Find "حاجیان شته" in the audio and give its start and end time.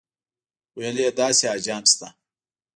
1.51-2.07